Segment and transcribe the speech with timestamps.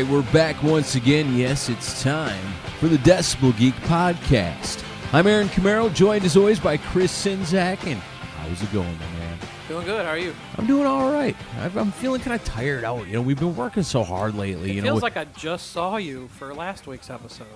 [0.00, 1.36] Right, we're back once again.
[1.36, 2.42] Yes, it's time
[2.78, 4.82] for the Decibel Geek Podcast.
[5.12, 7.86] I'm Aaron Camaro, joined as always by Chris Czynszak.
[7.86, 9.38] And how's it going, my man?
[9.68, 10.06] Doing good.
[10.06, 10.34] How are you?
[10.56, 11.36] I'm doing all right.
[11.58, 13.08] I'm feeling kind of tired out.
[13.08, 14.70] You know, we've been working so hard lately.
[14.70, 17.46] It you feels know, like I just saw you for last week's episode.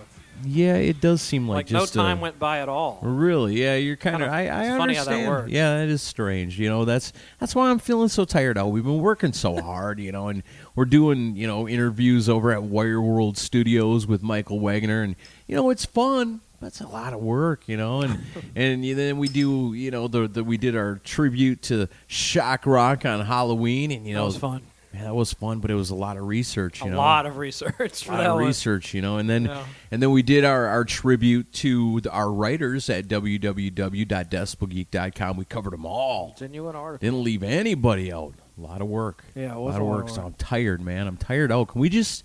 [0.45, 2.99] Yeah, it does seem like, Like, no time uh, went by at all.
[3.03, 3.61] Really?
[3.63, 4.31] Yeah, you're kind of.
[4.31, 5.29] Kinda- I, I it's funny how that understand.
[5.31, 5.51] works.
[5.53, 6.59] Yeah, it is strange.
[6.59, 8.69] You know, that's that's why I'm feeling so tired out.
[8.69, 10.43] We've been working so hard, you know, and
[10.75, 15.17] we're doing you know interviews over at Wire World Studios with Michael Wagner, and
[15.47, 16.41] you know it's fun.
[16.61, 18.19] but It's a lot of work, you know, and
[18.57, 23.05] and then we do, you know, the, the we did our tribute to shock rock
[23.05, 24.63] on Halloween, and you That know, was fun.
[24.95, 26.81] Yeah, that was fun, but it was a lot of research.
[26.81, 26.99] You a know?
[26.99, 28.47] lot of research a lot of one.
[28.47, 29.65] research, you know, and then Yeah.
[29.91, 35.37] and then we did our, our tribute to the, our writers at www.decibelgeek.com.
[35.37, 36.35] We covered them all.
[36.39, 37.05] Genuine article.
[37.05, 38.35] Didn't leave anybody out.
[38.57, 39.25] A lot of work.
[39.35, 40.09] Yeah, it a lot of work.
[40.09, 41.09] So I'm tired, man.
[41.09, 41.67] I'm tired out.
[41.69, 42.25] Can we just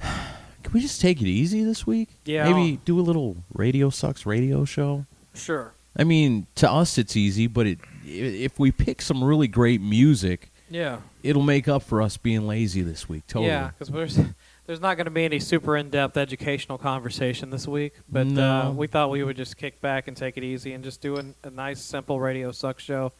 [0.00, 2.08] can we just take it easy this week?
[2.24, 2.50] Yeah.
[2.50, 5.06] Maybe do a little Radio Sucks radio show.
[5.34, 5.72] Sure.
[5.96, 10.50] I mean, to us it's easy, but it, if we pick some really great music,
[10.74, 10.98] Yeah.
[11.22, 13.26] it'll make up for us being lazy this week.
[13.28, 13.46] Totally.
[13.46, 14.18] Yeah, because there's
[14.66, 18.88] there's not going to be any super in-depth educational conversation this week, but uh, we
[18.88, 21.50] thought we would just kick back and take it easy and just do an, a
[21.50, 23.12] nice, simple radio suck show,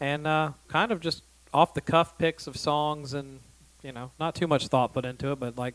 [0.00, 1.22] and uh, kind of just
[1.52, 3.40] off the cuff picks of songs and
[3.82, 5.74] you know not too much thought put into it, but like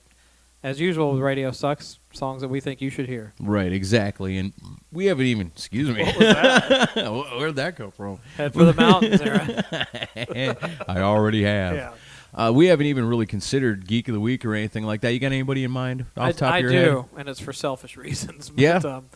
[0.63, 3.33] as usual with radio sucks songs that we think you should hear.
[3.39, 4.37] Right, exactly.
[4.37, 4.53] And
[4.91, 6.03] we haven't even, excuse me.
[6.03, 6.95] What was that?
[7.37, 8.19] Where'd that come from?
[8.35, 10.57] Head for the mountains, Aaron.
[10.87, 11.75] I already have.
[11.75, 11.93] Yeah.
[12.33, 15.13] Uh, we haven't even really considered Geek of the Week or anything like that.
[15.13, 17.05] You got anybody in mind off I, the top I of your do, head?
[17.21, 18.49] and it's for selfish reasons.
[18.49, 18.77] But, Yeah?
[18.77, 19.09] Um,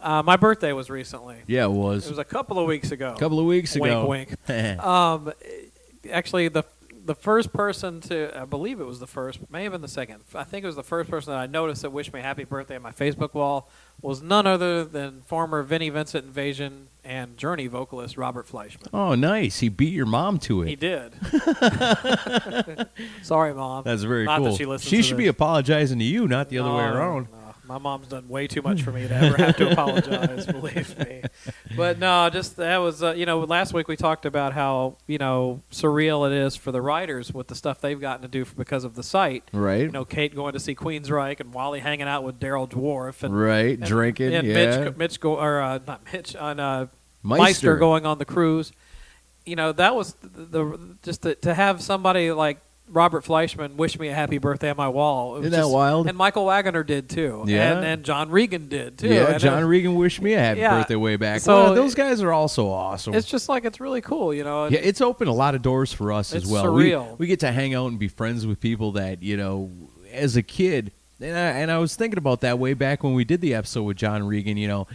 [0.00, 1.36] uh, my birthday was recently.
[1.46, 2.06] Yeah, it was.
[2.06, 3.14] It was a couple of weeks ago.
[3.16, 4.06] a couple of weeks ago.
[4.06, 4.84] Wink, wink.
[4.84, 5.32] Um,
[6.10, 6.64] actually, the
[7.06, 10.24] the first person to, I believe it was the first, may have been the second.
[10.34, 12.76] I think it was the first person that I noticed that wished me happy birthday
[12.76, 13.70] on my Facebook wall
[14.02, 18.88] was none other than former Vinnie Vincent Invasion and Journey vocalist Robert Fleischman.
[18.92, 19.60] oh, nice.
[19.60, 20.68] He beat your mom to it.
[20.68, 21.12] He did.
[23.22, 23.84] Sorry, mom.
[23.84, 24.56] That's very Not cool.
[24.56, 25.24] That she she should this.
[25.24, 27.28] be apologizing to you, not the other way around.
[27.32, 27.45] no.
[27.66, 30.46] My mom's done way too much for me to ever have to apologize.
[30.46, 31.22] believe me.
[31.76, 35.18] But no, just that was uh, you know last week we talked about how you
[35.18, 38.84] know surreal it is for the writers with the stuff they've gotten to do because
[38.84, 39.44] of the site.
[39.52, 39.80] Right.
[39.82, 43.38] You know, Kate going to see Queensryche and Wally hanging out with Daryl Dwarf and
[43.38, 43.78] right.
[43.78, 44.34] and- Drinking.
[44.34, 44.54] and yeah.
[44.84, 46.86] Mitch, Mitch go or uh, not Mitch on uh,
[47.22, 47.42] Meister.
[47.42, 48.72] Meister going on the cruise.
[49.44, 53.98] You know, that was the, the just to, to have somebody like Robert Fleischman wish
[53.98, 55.38] me a happy birthday on my wall.
[55.38, 56.06] Isn't that just- wild?
[56.08, 57.44] And Michael Wagner did too.
[57.46, 57.72] Yeah.
[57.76, 59.08] And, and John Regan did too.
[59.08, 60.78] yeah, And John it- Regan wished me a happy Yeah.
[60.78, 61.40] birthday way back.
[61.40, 63.14] So Well, those guys are also awesome.
[63.14, 64.66] It's just like it's really cool, you know.
[64.66, 66.64] Yeah, it's opened a lot of doors for us as well.
[66.66, 67.10] surreal.
[67.12, 69.70] We, we get to hang out and be friends with people that you know,
[70.12, 73.24] as a kid, and I, and I was thinking about that way back when we
[73.24, 74.56] did the episode with John Regan.
[74.56, 74.86] You know,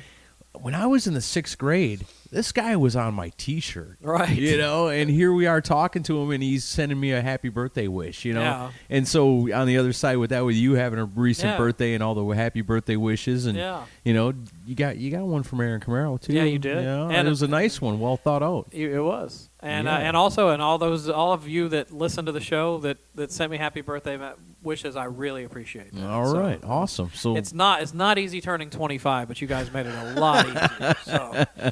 [0.54, 4.36] when I was in the sixth grade, this guy was on my T-shirt, Right.
[4.38, 7.50] You know, and here we are talking to him, and he's sending me a happy
[7.50, 8.42] birthday wish, you know.
[8.42, 8.72] Yeah.
[8.90, 11.58] And so on the other side with that, with you having a recent Yeah.
[11.58, 13.84] birthday and all the happy birthday wishes, and Yeah.
[14.06, 14.34] you know,
[14.72, 16.32] you got you got one from Aaron Camaro too.
[16.32, 16.78] Yeah, you did.
[16.86, 18.70] Know, And it was a nice one, well thought out.
[18.72, 22.32] It was, and uh, and also, and all those, all of you that listen to
[22.32, 24.18] the show that that sent me happy birthday
[24.64, 25.92] wishes, I really appreciate.
[25.94, 26.08] That.
[26.08, 27.12] All So, right, awesome.
[27.14, 30.46] So It's not it's not easy turning 25, but you guys made it a lot
[30.48, 30.96] easier.
[31.04, 31.46] So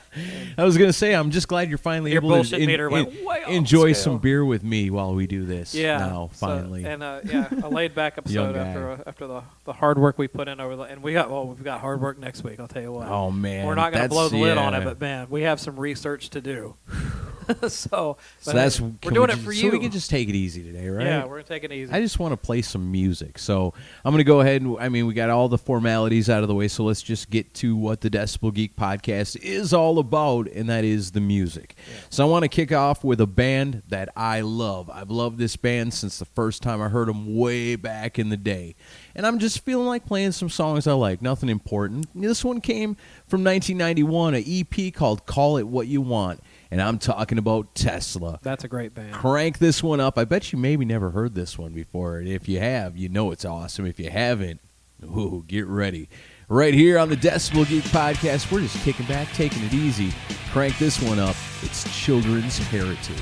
[0.58, 3.08] I was gonna say, I'm just glad you're finally Your able to en- meter en-
[3.48, 4.04] enjoy scale.
[4.04, 5.74] some beer with me while we do this.
[5.74, 6.84] yeah, now so- finally.
[6.84, 10.28] and uh, yeah, a laid back episode after uh, after the, the hard work we
[10.28, 12.60] put in over the and we got well we've got hard work next week.
[12.60, 13.08] I'll tell you what.
[13.08, 15.60] oh man, We're not going to blow the lid on it, but man, we have
[15.60, 16.76] some research to do.
[17.68, 19.72] so, So that's we're doing we it just- for So you.
[19.72, 21.06] we can just take it easy today, right?
[21.06, 21.92] Yeah, we're going to take it easy.
[21.92, 23.38] I just want to play some music.
[23.40, 23.74] So
[24.06, 26.48] I'm going to go ahead and, I mean, we got all the formalities out of
[26.48, 26.68] the way.
[26.68, 30.84] So let's just get to what the Decibel Geek podcast is all about, and that
[30.84, 31.76] is the music.
[32.10, 34.90] So I want to kick off with a band that I love.
[34.90, 38.38] I've loved this band since the first time I heard them way back in the
[38.38, 38.76] day.
[39.16, 42.08] And I'm just feeling like playing some songs I like, nothing important.
[42.16, 42.96] This one came
[43.28, 46.42] from 1991, an EP called Call It What You Want.
[46.72, 49.14] And I'm talking about Tesla That's a great band.
[49.14, 50.18] crank this one up.
[50.18, 52.18] I bet you maybe never heard this one before.
[52.18, 53.86] And if you have, you know it's awesome.
[53.88, 54.60] If you haven't,
[55.04, 56.10] ooh, get ready.
[56.48, 60.12] Right here on the Decibel Geek podcast, we're just kicking back, taking it easy.
[60.52, 61.36] Crank this one up.
[61.64, 63.18] It's Children's Heritage.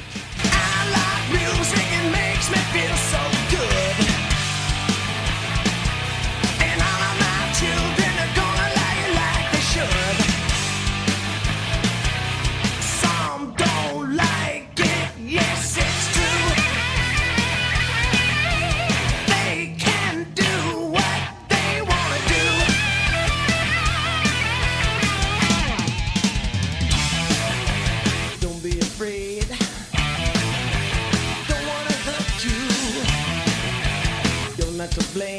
[34.97, 35.36] To blame.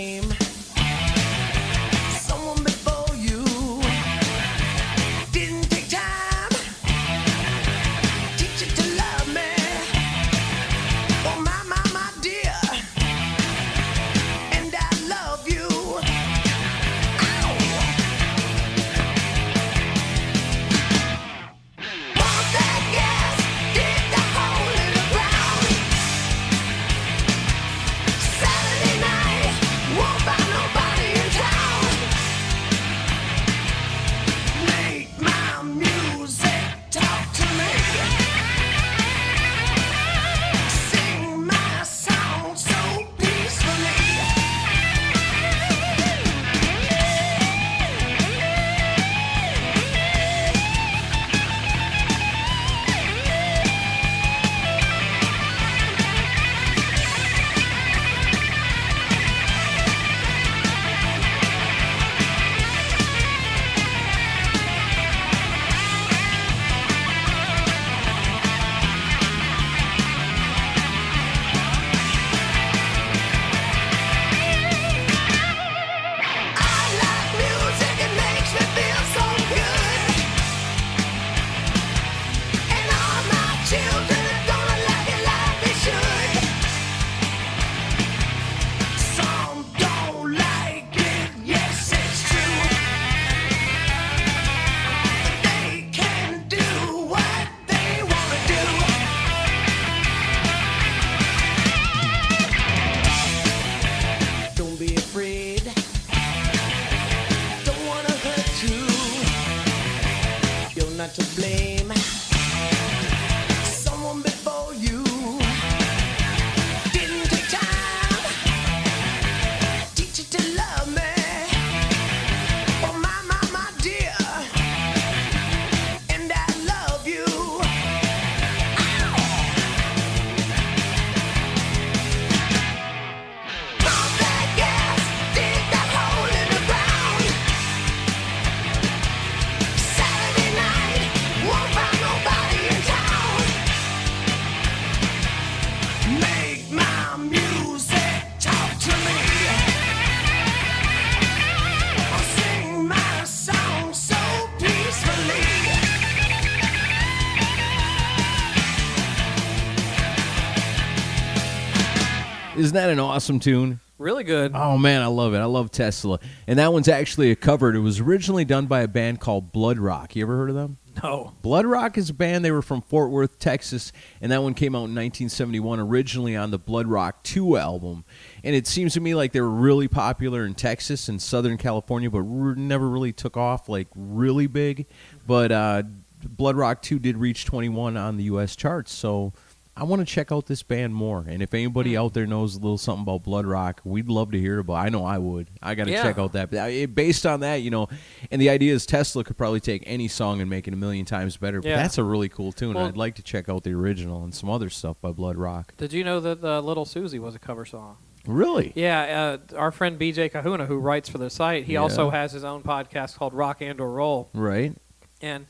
[162.68, 163.80] Isn't that an awesome tune?
[163.96, 164.52] Really good.
[164.54, 165.38] Oh man, I love it.
[165.38, 166.20] I love Tesla.
[166.46, 167.74] And that one's actually a cover.
[167.74, 170.14] It was originally done by a band called Blood Rock.
[170.14, 170.76] You ever heard of them?
[171.02, 171.32] No.
[171.40, 172.44] Blood Rock is a band.
[172.44, 176.50] They were from Fort Worth, Texas, and that one came out in 1971, originally on
[176.50, 178.04] the Blood Rock 2 album.
[178.44, 182.10] And it seems to me like they were really popular in Texas and Southern California,
[182.10, 184.84] but never really took off like really big.
[185.26, 185.84] But uh,
[186.22, 188.56] Blood Rock 2 did reach 21 on the U.S.
[188.56, 189.32] charts, so
[189.80, 191.24] I want to check out this band more.
[191.28, 192.00] And if anybody Hmm.
[192.00, 194.74] out there knows a little something about Blood Rock, we'd love to hear about.
[194.74, 195.48] I know I would.
[195.62, 196.02] I got to Yeah.
[196.02, 196.50] check out that.
[196.50, 197.88] But based on that, you know,
[198.32, 201.04] and the idea is Tesla could probably take any song and make it a million
[201.04, 201.60] times better.
[201.60, 201.76] But Yeah.
[201.76, 202.74] that's a really cool tune.
[202.74, 205.74] Well- I'd like to check out the original and some other stuff by Blood Rock.
[205.76, 207.98] Did you know that uh, Little Suzi was a cover song?
[208.26, 208.72] Really?
[208.74, 211.80] Yeah, uh, our friend BJ Kahuna, who writes for the site, he Yeah.
[211.82, 214.74] also has his own podcast called Rock and or Roll, Right.
[215.22, 215.46] and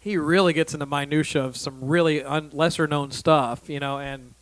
[0.00, 3.98] he really gets into minutia of some really un- lesser known stuff, you know.
[3.98, 4.34] And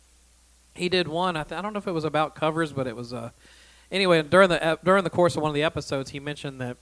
[0.75, 1.35] he did one.
[1.35, 3.13] I, th- I don't know if it was about covers, but it was.
[3.13, 3.31] Uh,
[3.91, 6.77] anyway, during the ep- during the course of one of the episodes, he mentioned that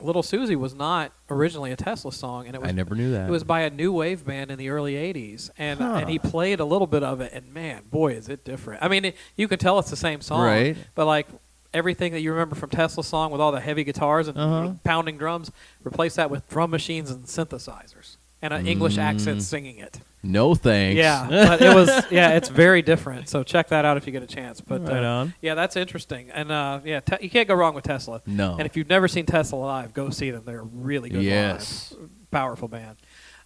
[0.00, 3.28] Little Suzi was not originally a Tesla song, and it was I never knew that.
[3.28, 5.94] it was by a new wave band in the early '80s, and Huh.
[6.00, 8.82] and he played a little bit of it, and man, boy, is it different.
[8.82, 10.76] I mean, it, you can tell it's the same song, Right.
[10.94, 11.28] But like
[11.74, 14.72] everything that you remember from Tesla's song with all the heavy guitars and Uh-huh.
[14.84, 15.50] pounding drums,
[15.84, 19.02] replace that with drum machines and synthesizers and an English Mm.
[19.02, 20.00] accent singing it.
[20.24, 20.96] no thanks.
[20.96, 23.28] Yeah, but it was yeah, it's very different.
[23.28, 24.60] So check that out if you get a chance.
[24.60, 25.34] But Right uh, on.
[25.40, 28.22] yeah, that's interesting, and uh, yeah, te- you can't go wrong with Tesla.
[28.26, 28.52] No.
[28.52, 30.42] And if you've never seen Tesla live, go see them.
[30.44, 31.92] They're really good Yes.
[31.98, 32.08] live.
[32.30, 32.96] Powerful band.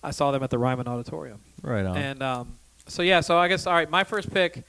[0.02, 1.40] I saw them at the Ryman Auditorium.
[1.62, 1.96] Right on.
[1.96, 3.88] And um, so yeah, so I guess all right.
[3.90, 4.64] My first pick.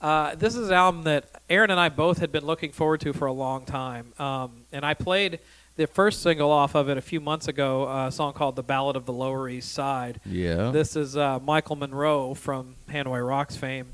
[0.00, 3.12] Uh, this is an album that Aaron and I both had been looking forward to
[3.12, 5.40] for a long time, um, and I played
[5.76, 8.62] the first single off of it a few months ago, uh, a song called "The
[8.62, 10.70] Ballad of the Lower East Side." yeah.
[10.70, 13.88] This is uh, Michael Monroe from Hanoi Rocks fame.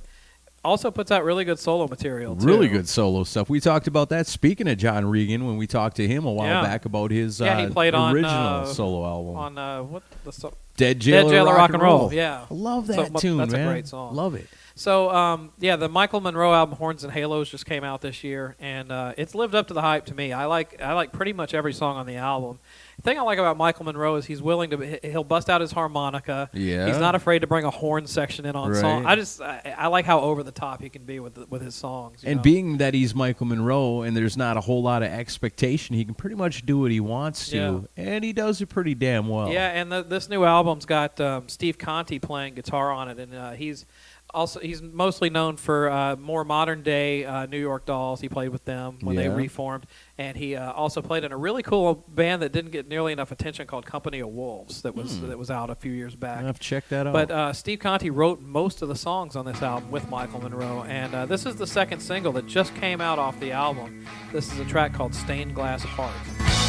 [0.64, 2.34] Also puts out really good solo material.
[2.34, 2.44] Too.
[2.46, 3.48] Really good solo stuff.
[3.48, 4.26] We talked about that.
[4.26, 6.62] Speaking of John Regan, when we talked to him a while Yeah.
[6.62, 10.02] back about his Yeah, he uh, played on, original uh, solo album, on uh, what
[10.24, 12.12] the so- Dead Jailer, Dead Jailer Rock, and Roll.
[12.12, 14.14] Yeah, I love that mu- tune, that's a great song.
[14.16, 14.48] Love it.
[14.78, 18.56] So um, yeah, the Michael Monroe album "Horns and Halos" just came out this year,
[18.60, 20.34] and uh, it's lived up to the hype to me.
[20.34, 22.58] I like I like pretty much every song on the album.
[22.98, 25.62] The thing I like about Michael Monroe is he's willing to he- he'll bust out
[25.62, 26.50] his harmonica.
[26.52, 26.86] Yeah.
[26.88, 28.80] he's not afraid to bring a horn section in on Right.
[28.80, 29.06] song.
[29.06, 31.62] I just I, I like how over the top he can be with the, with
[31.62, 32.22] his songs.
[32.22, 32.42] And know?
[32.42, 36.14] being that he's Michael Monroe and there's not a whole lot of expectation, he can
[36.14, 39.50] pretty much do what he wants to, and he does it pretty damn well.
[39.50, 43.34] Yeah, and the, this new album's got um, Steve Conti playing guitar on it, and
[43.34, 43.86] uh, he's
[44.36, 48.20] also he's mostly known for uh, more modern day uh, New York Dolls.
[48.20, 49.86] He played with them when they reformed,
[50.18, 53.32] and he uh, also played in a really cool band that didn't get nearly enough
[53.32, 56.38] attention called Company of Wolves that was that was out a few years back.
[56.38, 57.12] I have to check that out.
[57.14, 60.84] But uh, Steve Conti wrote most of the songs on this album with Michael Monroe,
[60.84, 64.06] and uh, this is the second single that just came out off the album.
[64.32, 66.65] This is a track called "Stained Glass Heart."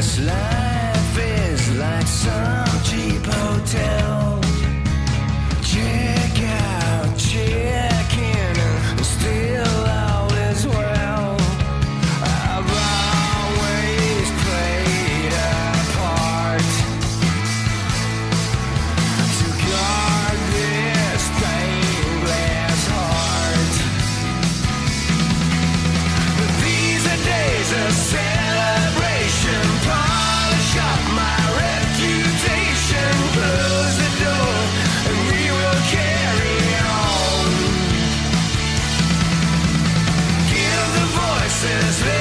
[0.00, 4.39] This life is like some cheap hotel.
[41.60, 42.19] This is me.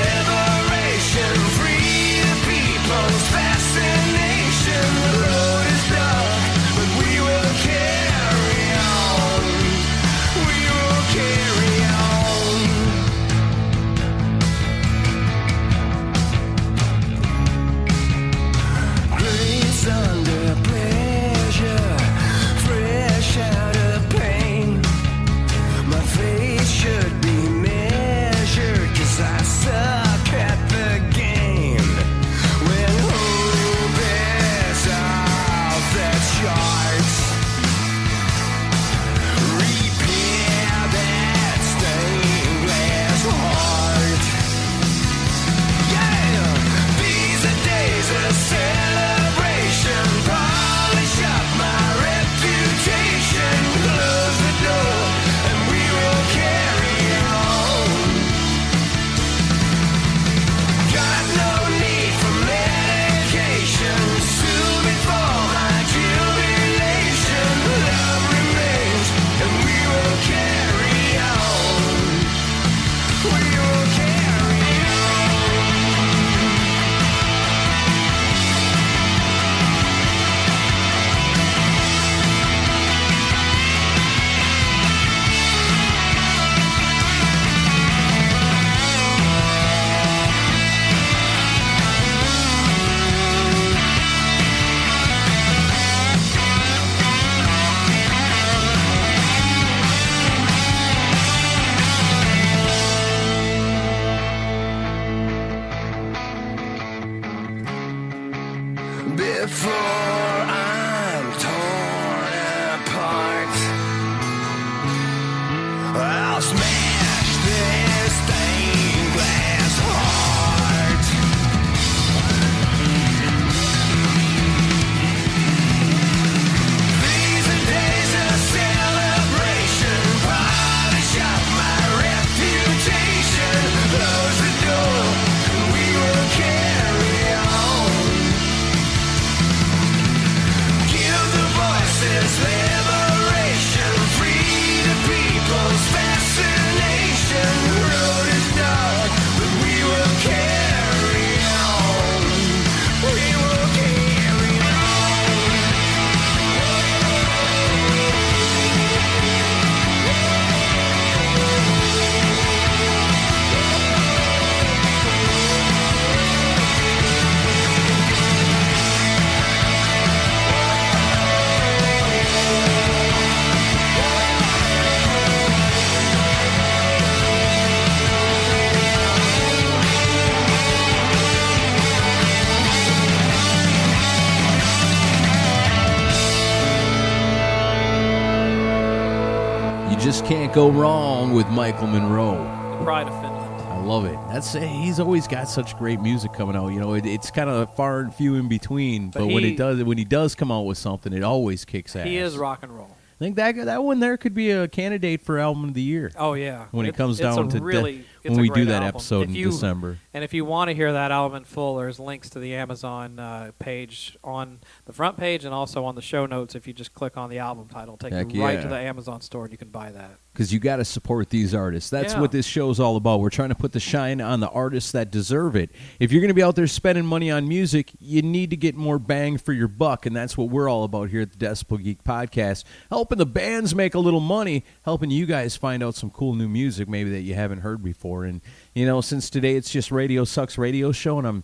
[191.51, 192.37] Michael Monroe.
[192.77, 193.45] The pride of Finland.
[193.63, 194.17] I love it.
[194.31, 196.67] That's he's always got such great music coming out.
[196.69, 199.53] You know, it, it's kind of far and few in between, but, But when he-
[199.53, 202.05] it does, when he does come out with something, it always kicks ass.
[202.05, 202.95] He is rock and roll.
[203.19, 206.09] I think that that one there could be a candidate for album of the year
[206.17, 206.67] Oh yeah.
[206.71, 208.87] when it It's- comes down to de- really it's when we do that album.
[208.87, 209.97] episode If in you- December.
[210.13, 213.19] And if you want to hear that album in full, there's links to the Amazon
[213.19, 216.55] uh, page on the front page and also on the show notes.
[216.55, 218.61] If you just click on the album title, take Heck you right yeah.
[218.63, 220.11] to the Amazon store and you can buy that.
[220.33, 221.89] because you got to support these artists.
[221.89, 222.21] That's Yeah.
[222.21, 223.19] what this show's all about.
[223.19, 225.69] We're trying to put the shine on the artists that deserve it.
[225.99, 228.75] If you're going to be out there spending money on music, you need to get
[228.75, 231.83] more bang for your buck, and that's what we're all about here at the Decibel
[231.83, 236.09] Geek Podcast, helping the bands make a little money, helping you guys find out some
[236.09, 238.08] cool new music maybe that you haven't heard before.
[238.17, 238.41] And
[238.73, 241.43] you know, since today it's just Radio Sucks Radio Show, and I'm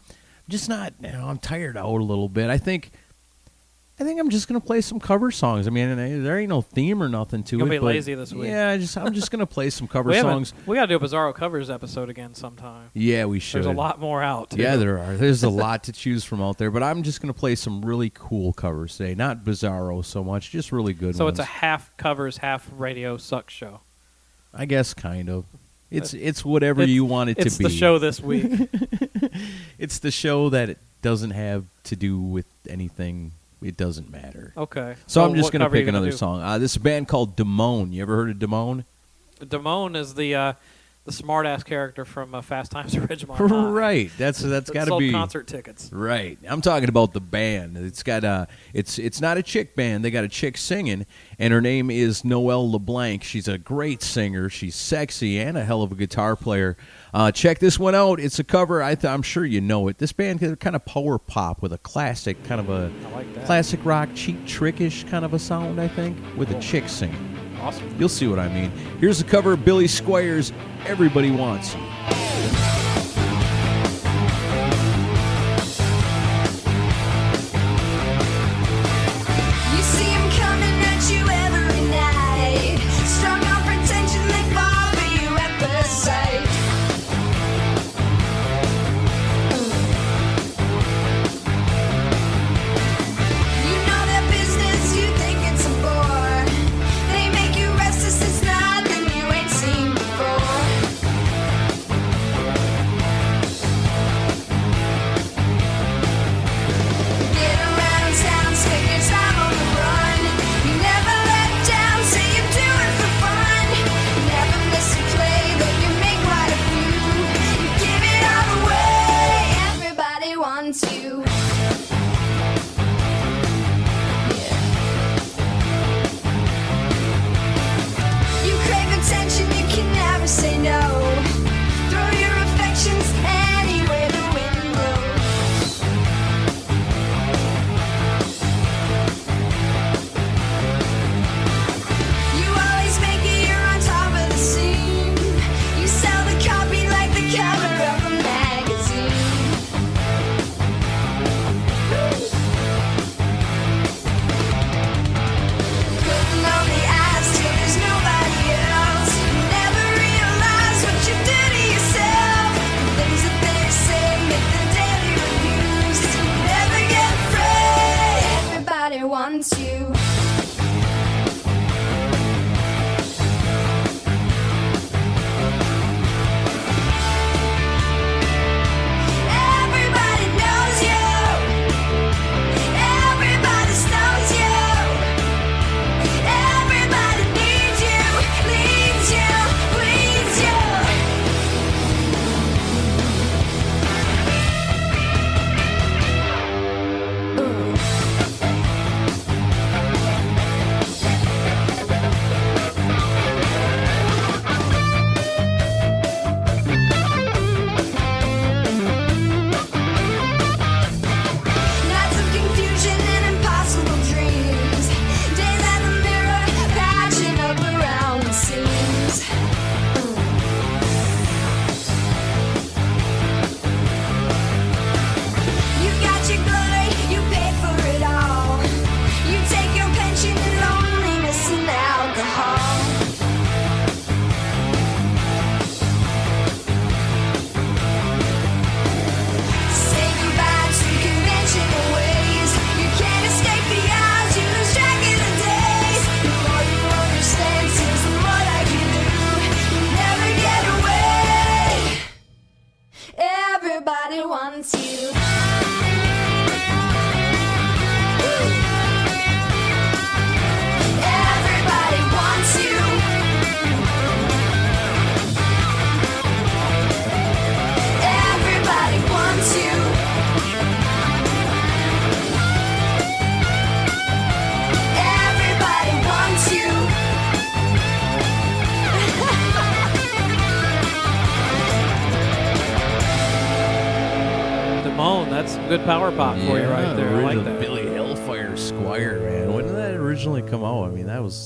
[0.49, 2.49] just not, you know, I'm tired out a little bit.
[2.49, 2.91] I think.
[3.97, 5.67] I think I'm just gonna play some cover songs.
[5.67, 7.79] I mean, I- there ain't no theme or nothing to Gonna it.
[7.79, 8.49] be lazy this week.
[8.49, 10.53] Yeah, I just I'm just gonna play some cover we songs.
[10.65, 12.89] We got to do a Bizarro covers episode again sometime.
[12.93, 13.63] Yeah, we should.
[13.63, 14.49] There's a lot more out.
[14.49, 14.61] Too.
[14.61, 15.15] Yeah, there are.
[15.15, 18.09] There's a lot to choose from out there, but I'm just gonna play some really
[18.13, 19.15] cool covers today.
[19.15, 21.39] Not bizarro so much, just really good So ones.
[21.39, 23.79] it's a half covers, half radio suck show.
[24.53, 25.45] I guess kind of.
[25.91, 27.65] It's it's whatever It's- you want it it's to be.
[27.65, 28.51] It's the show this week.
[29.77, 33.33] It's the show that it doesn't have to do with anything.
[33.61, 34.53] It doesn't matter.
[34.55, 34.95] Okay.
[35.07, 36.17] So Well, I'm just what gonna cover you pick another do?
[36.17, 36.41] song.
[36.41, 37.91] Uh, this is a band called Damone.
[37.93, 38.85] You ever heard of Damone?
[39.41, 40.53] Damone is the uh,
[41.05, 43.35] the smart ass character from uh, Fast Times at Ridgemont.
[43.49, 44.11] High right.
[44.17, 45.91] That's that's that got to sold be concert tickets.
[45.93, 46.39] Right.
[46.47, 47.77] I'm talking about the band.
[47.77, 50.03] It's got a it's it's not a chick band.
[50.03, 51.05] They got a chick singing
[51.37, 53.23] and her name is Noelle LeBlanc.
[53.23, 54.49] She's a great singer.
[54.49, 56.75] She's sexy and a hell of a guitar player.
[57.13, 58.19] Uh, check this one out.
[58.19, 58.81] It's a cover.
[58.81, 59.99] I th- I'm sure you know it.
[59.99, 63.79] This band is kind of power pop with a classic kind of a like classic
[63.85, 67.44] rock cheap trickish kind of a sound, I think, with a chick singing.
[67.65, 67.95] Awesome.
[67.97, 68.69] You'll see what I mean.
[68.99, 70.53] Here's a cover of Billy Squier's
[70.85, 71.73] Everybody Wants.
[71.73, 72.84] You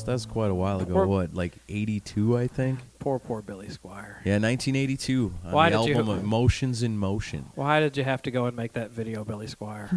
[0.09, 0.93] that's quite a while ago.
[0.93, 2.79] Poor- what, like '82, I think.
[2.99, 4.15] Poor, poor Billy Squier.
[4.25, 5.31] Yeah, 1982.
[5.45, 7.45] On Why the did you- album Emotions in Motion.
[7.55, 9.87] Why did you have to go and make that video, Billy Squier?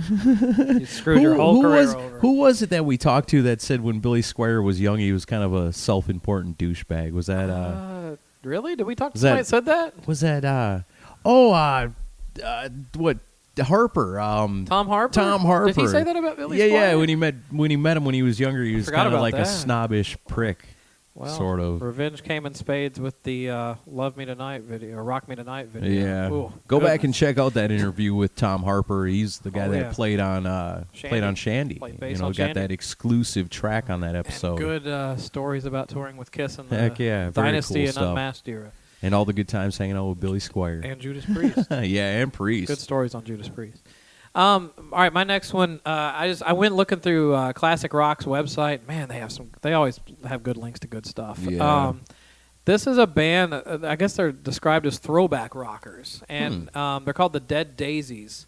[0.81, 2.19] you screwed your whole who career was over.
[2.21, 5.13] who was it that we talked to that said when Billy Squier was young he
[5.13, 7.13] was kind of a self-important douchebag?
[7.13, 8.77] Was that uh, Uh, really?
[8.77, 9.65] Did we talk to Was somebody that- that said
[9.97, 10.07] that?
[10.07, 10.81] was that uh
[11.25, 11.89] oh uh,
[12.45, 13.19] uh what
[13.61, 15.13] Harper um Tom Harper?
[15.15, 15.67] Tom Harper.
[15.73, 16.95] Did he say that about Billy Yeah, yeah.
[16.95, 19.07] When he met when he met him when he was younger, he was Forgot kind
[19.09, 19.43] of about like that.
[19.43, 20.65] a snobbish prick,
[21.15, 21.83] Well, sort of.
[21.83, 25.67] Revenge came in spades with the uh, "Love Me Tonight" video, or "Rock Me Tonight"
[25.69, 26.03] video.
[26.05, 26.31] Yeah.
[26.31, 29.05] Ooh, Go back and check out that interview with Tom Harper.
[29.05, 29.93] He's the guy Oh, that yeah.
[29.93, 31.79] played on uh played on Shandi.
[31.79, 32.55] Played you know, got Shandi.
[32.55, 34.57] that exclusive track on that And episode.
[34.59, 38.09] good uh, stories about touring with Kiss and the Heck yeah, Dynasty cool and stuff.
[38.09, 40.85] Unmasked era, And all the good times hanging out with Billy Squier.
[40.85, 41.69] and Judas Priest.
[41.71, 42.69] yeah, and Priest.
[42.69, 43.83] Good stories on Judas Priest.
[44.35, 45.81] Um, all right, my next one.
[45.85, 48.87] Uh, I just I went looking through uh, Classic Rock's website.
[48.87, 49.51] Man, they have some.
[49.61, 51.39] They always have good links to good stuff.
[51.41, 51.89] Yeah.
[51.89, 52.03] Um,
[52.65, 53.53] this is a band.
[53.53, 58.47] Uh, I guess they're described as throwback rockers, and um, they're called the Dead Daisies.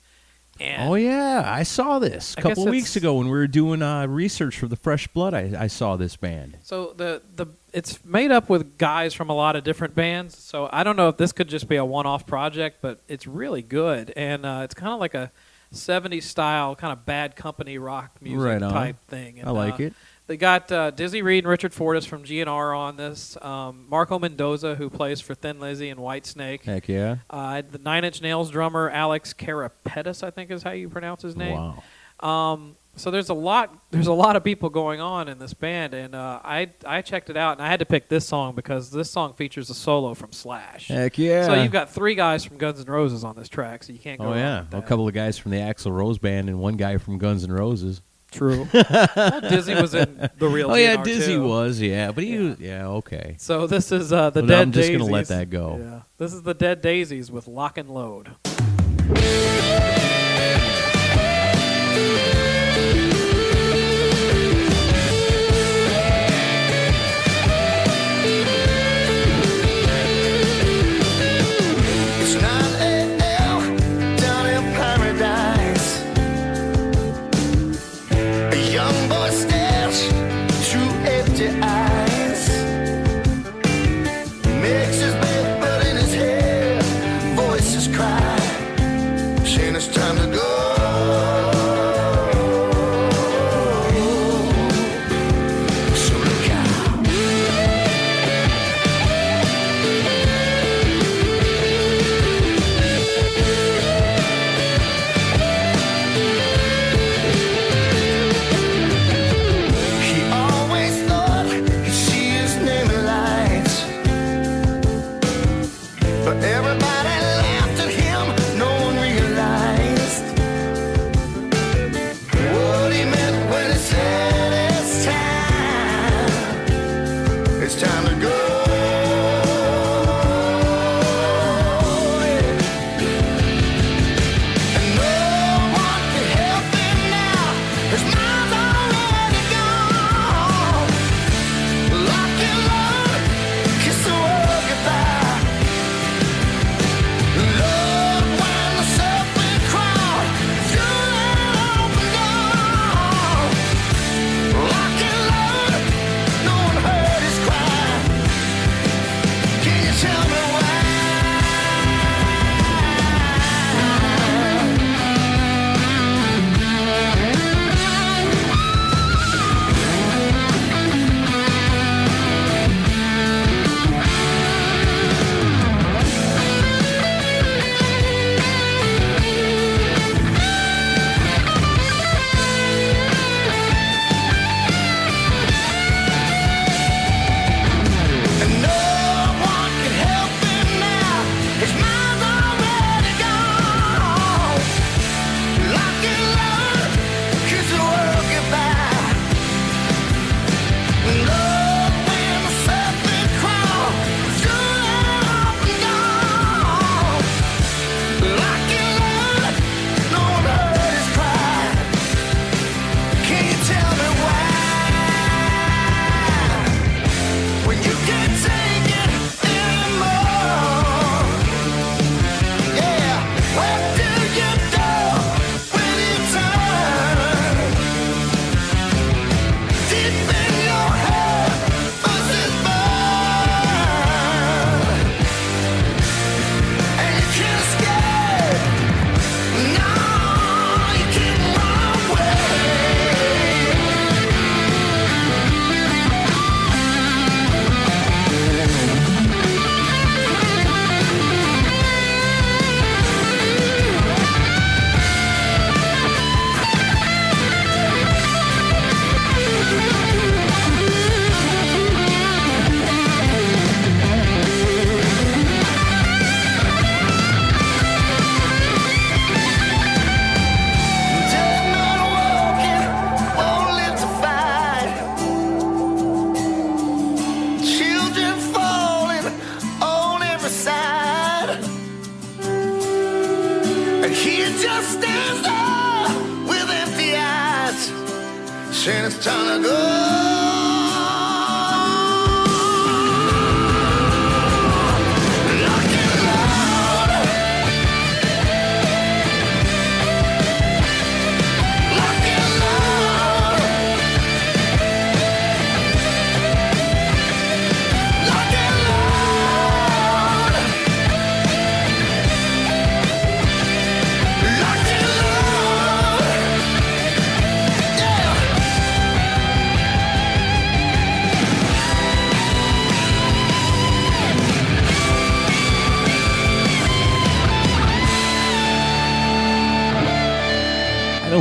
[0.61, 0.89] And.
[0.89, 3.47] Oh yeah, I saw this a I couple guess weeks it's- ago when we were
[3.49, 5.35] doing uh, research for the Fresh Blood.
[5.35, 6.59] I, I saw this band.
[6.63, 10.39] So the the it's made up with guys from a lot of different bands.
[10.39, 13.63] So I don't know if this could just be a one-off project, but it's really
[13.63, 15.33] good, and uh, it's kind of like a
[15.73, 18.73] '70s style kind of bad company rock music Right on.
[18.73, 19.41] type thing.
[19.41, 19.95] And, I like uh, it.
[20.27, 23.37] They got uh, Dizzy Reed and Richard Fortus from GNR on this.
[23.43, 26.63] Um, Marco Mendoza, who plays for Thin Lizzy and Whitesnake.
[26.63, 27.17] Heck yeah!
[27.29, 31.37] Uh, the Nine Inch Nails drummer Alex Carapetis, I think is how you pronounce his
[31.37, 31.53] name.
[31.53, 31.83] Wow.
[32.21, 35.93] Um, so there's a lot there's a lot of people going on in this band,
[35.95, 38.91] and uh, I I checked it out, and I had to pick this song because
[38.91, 40.89] this song features a solo from Slash.
[40.89, 41.45] Heck yeah!
[41.47, 44.21] So you've got three guys from Guns N' Roses on this track, so you can't
[44.21, 44.33] go.
[44.33, 47.19] oh yeah, a couple of guys from the Axl Rose band and one guy from
[47.19, 48.01] Guns N' Roses.
[48.35, 48.69] True.
[48.75, 50.71] well, Dizzy was in the real.
[50.73, 51.45] oh yeah, GNR Dizzy too.
[51.47, 52.43] was yeah, but he Yeah.
[52.49, 53.37] was yeah okay.
[53.39, 54.99] So this is uh, the Well, Dead I'm just Daisies.
[54.99, 55.79] gonna let that go.
[55.81, 56.01] Yeah.
[56.19, 58.31] This is the Dead Daisies with Lock and Load.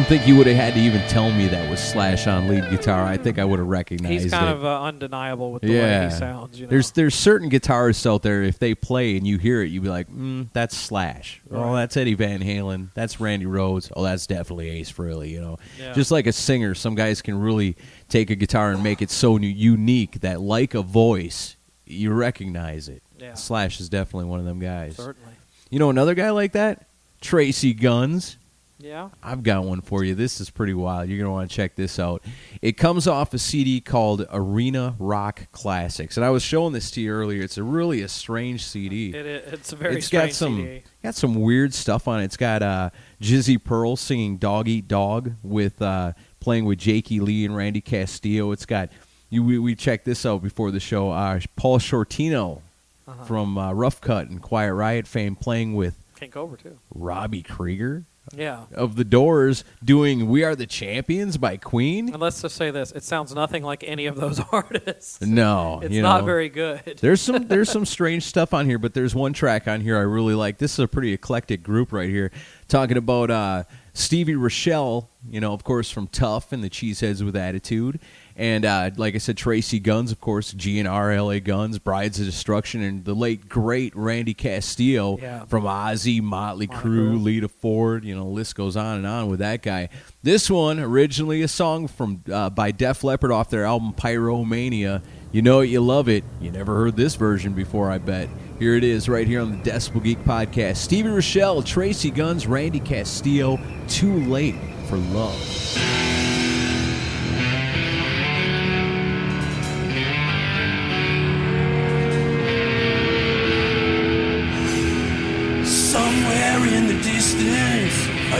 [0.04, 2.70] Don't think you would have had to even tell me that was Slash on lead
[2.70, 3.06] guitar.
[3.06, 4.58] I think I would have recognized He's kind it.
[4.58, 6.60] of uh, undeniable with the yeah, way he sounds.
[6.60, 6.72] You know?
[6.72, 8.44] there's there's certain guitarists out there.
[8.44, 11.96] If they play and you hear it, you'd be like, mm, "That's Slash." Oh, that's
[11.96, 12.90] Eddie Van Halen.
[12.94, 13.94] That's Randy Rhoads.
[13.96, 15.30] Oh, that's definitely Ace Frehley.
[15.30, 15.94] You know, Yeah.
[15.94, 17.78] just like a singer, some guys can really
[18.10, 23.04] take a guitar and make it so unique that, like a voice, you recognize it.
[23.20, 23.36] Yeah.
[23.36, 24.98] Slash is definitely one of them guys.
[24.98, 25.32] certainly.
[25.70, 26.88] You know another guy like that?
[27.22, 28.36] Tracii Guns.
[28.84, 29.10] Yeah.
[29.24, 30.14] I've got one for you.
[30.14, 31.08] This is pretty wild.
[31.10, 32.22] You're going to want to check this out.
[32.62, 36.18] It comes off a CD called Arena Rock Classics.
[36.18, 37.42] And I was showing this to you earlier.
[37.44, 39.10] It's a really a strange CD.
[39.12, 40.84] It, it, it's a very it's got some CD.
[41.02, 42.26] got some weird stuff on it.
[42.26, 42.90] It's got uh,
[43.22, 48.52] Jizzy Pearl singing "Dog Eat Dog" with uh, playing with Jakey Lee and Randy Castillo.
[48.52, 48.90] It's got
[49.30, 49.44] you.
[49.44, 51.10] We, we checked this out before the show.
[51.12, 52.62] Uh, Paul Shortino
[53.08, 53.24] Uh-huh.
[53.26, 56.78] from uh, Rough Cutt and Quiet Riot fame playing with King Cobra too.
[56.94, 58.04] Robby Krieger
[58.36, 58.64] Yeah.
[58.74, 62.10] of the Doors doing "We Are the Champions" by Queen.
[62.14, 65.22] And let's just say this: it sounds nothing like any of those artists.
[65.22, 66.26] No, it's not know.
[66.26, 67.00] very good.
[67.02, 70.02] There's some there's some strange stuff on here, but there's one track on here I
[70.02, 70.58] really like.
[70.58, 72.32] This is a pretty eclectic group right here,
[72.68, 77.36] talking about uh, Stevie Rachelle, you know, of course from Tuff and the Cheeseheads with
[77.36, 78.00] Attitude,
[78.36, 82.82] and uh, like I said, Tracii Guns, of course, GNR LA Guns, Brides of Destruction,
[82.82, 85.46] and the late great Randy Castillo Yeah.
[85.46, 87.22] from Ozzy, Motley Crue.
[87.22, 88.04] Lita Ford.
[88.06, 89.90] You know, the list goes on and on with that guy.
[90.24, 95.02] This one originally a song from uh, by Def Leppard off their album Pyromania.
[95.32, 96.24] You know it, you love it.
[96.40, 98.30] You never heard this version before, I bet.
[98.60, 100.78] Here it is, right here on the Decibel Geek podcast.
[100.78, 103.60] Stevie Rachelle, Tracii Guns, Randy Castillo.
[103.88, 104.56] Too late
[104.88, 106.03] for love.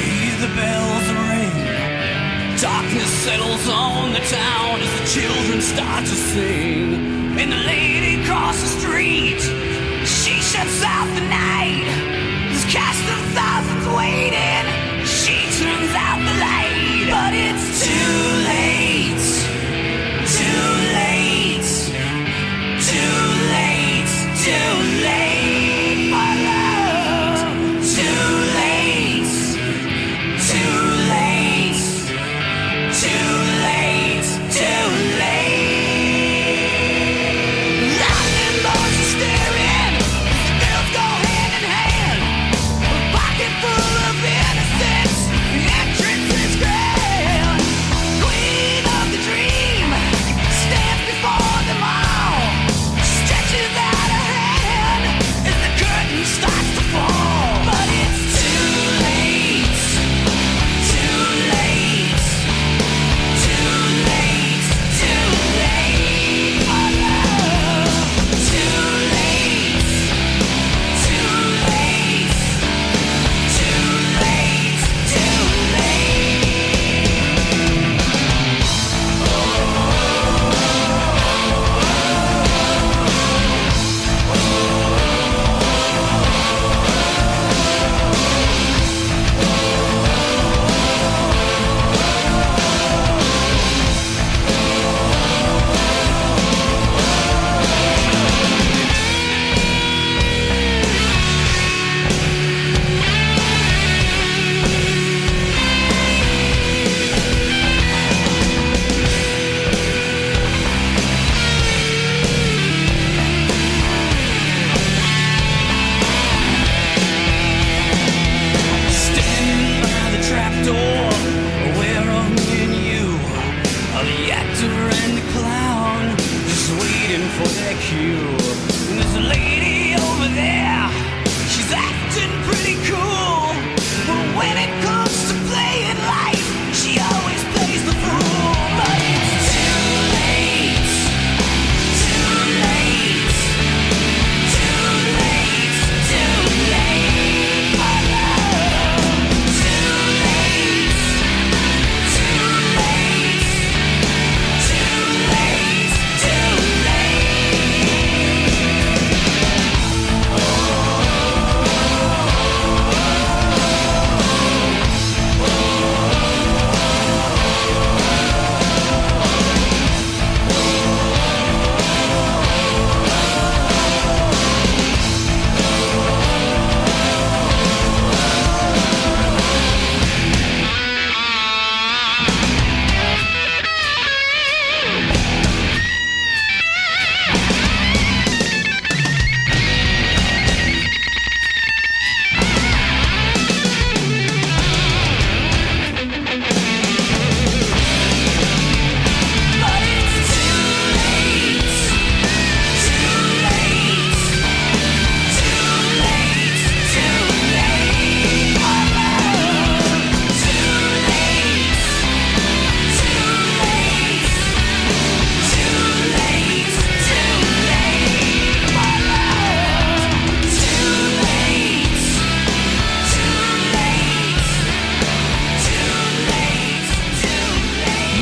[0.04, 1.56] Hear the bells ring.
[2.60, 7.38] Darkness settles on the town as the children start to sing.
[7.40, 9.42] And the lady across the street,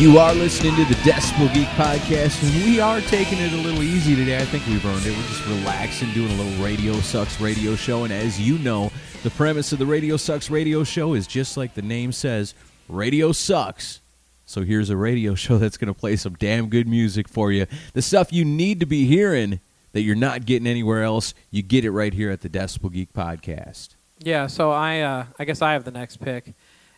[0.01, 3.83] You are listening to the Decibel Geek Podcast, and we are taking it a little
[3.83, 4.35] easy today.
[4.35, 5.15] I think we've earned it.
[5.15, 8.03] We're just relaxing, doing a little Radio Sucks radio show.
[8.03, 8.91] And as you know,
[9.21, 12.55] the premise of the Radio Sucks radio show is just like the name says
[12.89, 14.01] Radio Sucks.
[14.47, 17.67] So here's a radio show that's going to play some damn good music for you.
[17.93, 19.59] The stuff you need to be hearing
[19.91, 23.13] that you're not getting anywhere else, you get it right here at the Decibel Geek
[23.13, 23.89] Podcast.
[24.23, 26.53] Yeah, so I uh, I guess I have the next pick,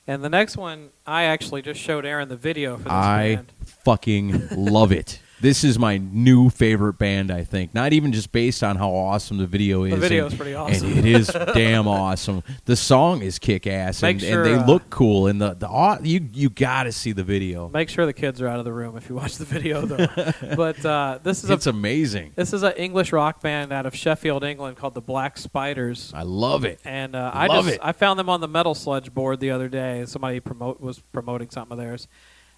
[0.07, 3.51] and the next one I actually just showed Aaron the video for this I band.
[3.85, 5.19] fucking love it.
[5.43, 7.73] This is my new favorite band, I think.
[7.73, 9.93] Not even just based on how awesome the video is.
[9.99, 10.87] video and- is pretty awesome.
[10.87, 12.43] And it is damn awesome.
[12.63, 15.99] The song is kick ass and, sure, and they uh, look cool and the, the
[16.07, 17.67] you you gotta see the video.
[17.67, 20.07] Make sure the kids are out of the room if you watch the video, though.
[20.55, 22.31] but uh, this is It's a amazing.
[22.37, 26.13] this is an English rock band out of Sheffield, England, called the Black Spiders.
[26.15, 26.79] I love it.
[26.85, 27.81] And uh, I Love just it.
[27.83, 30.05] I found them on the Metal Sludge board the other day.
[30.05, 32.07] Somebody promote was promoting something of theirs,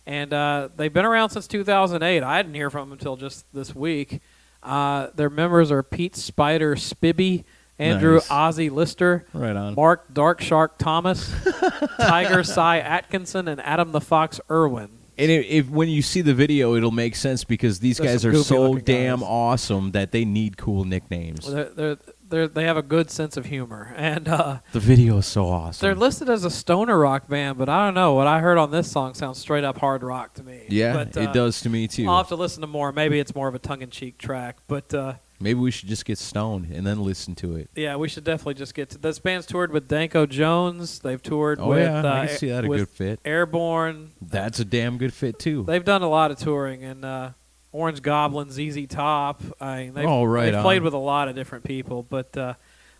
[0.05, 2.23] and uh, they've been around since 2008.
[2.23, 4.21] I didn't hear from them until just this week.
[4.63, 7.43] Uh, their members are Pete Spider Spibby,
[7.77, 8.27] Andrew Nice.
[8.29, 9.75] Ozzy Lister, Right on.
[9.75, 11.31] Mark Dark Shark Thomas,
[11.99, 14.89] Tiger Cy Atkinson, and Adam the Fox Irwin.
[15.17, 18.25] And if, if when you see the video, it'll make sense because these They're guys
[18.25, 19.27] are so damn guys.
[19.29, 21.49] awesome that they need cool nicknames.
[21.49, 21.97] They're, they're,
[22.35, 25.85] they're, they have a good sense of humor, and uh, The video is so awesome.
[25.85, 28.13] They're listed as a stoner rock band, but I don't know.
[28.13, 30.65] What I heard on this song sounds straight up hard rock to me.
[30.69, 32.07] yeah, but, uh, it does to me too.
[32.09, 32.91] I'll have to listen to more.
[32.91, 36.05] Maybe it's more of a tongue in cheek track, but uh, Maybe we should just
[36.05, 37.69] get stoned and then listen to it.
[37.75, 39.19] yeah, we should definitely just get to this.
[39.19, 40.99] Band's toured with Danko Jones.
[40.99, 43.19] They've toured Oh with yeah, uh, I can see that a good fit.
[43.25, 44.11] Airborne.
[44.21, 45.63] That's a damn good fit too.
[45.67, 47.29] They've done a lot of touring and uh,
[47.75, 49.41] Orange Goblin, ZZ Top.
[49.59, 52.53] I mean, they've, Oh, right they've played with a lot of different people, but uh,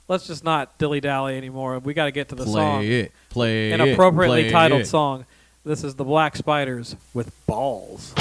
[0.10, 1.80] let's just not dilly dally anymore.
[1.80, 2.84] We got to get to the play song.
[2.84, 4.88] it, play an it, appropriately play titled it.
[4.88, 5.26] song.
[5.64, 8.14] This is the Black Spiders with balls.